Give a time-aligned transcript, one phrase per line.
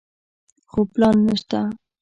[0.69, 1.59] خو پلان نشته.